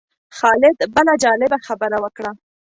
[0.37, 2.31] خالد بله جالبه خبره وکړه.